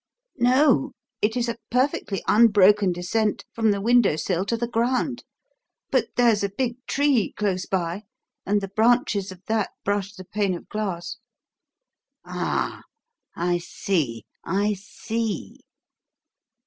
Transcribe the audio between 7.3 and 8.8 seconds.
close by, and the